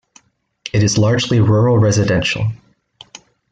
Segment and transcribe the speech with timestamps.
[0.73, 2.47] It is largely rural residential.